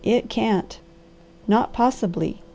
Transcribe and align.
It 0.03 0.29
can't! 0.31 0.79
Not 1.47 1.73
possibly! 1.73 2.41